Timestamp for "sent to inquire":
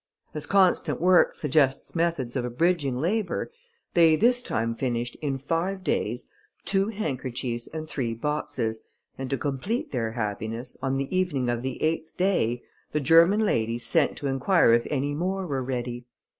13.77-14.73